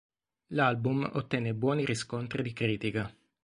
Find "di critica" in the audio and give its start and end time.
2.41-3.15